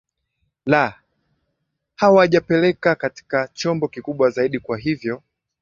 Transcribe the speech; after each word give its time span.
la 0.65 1.01
hawajawapeleka 1.95 2.95
katika 2.95 3.47
chombo 3.53 3.87
kikubwa 3.87 4.29
zaidi 4.29 4.59
kwa 4.59 4.77
hivyo 4.77 5.21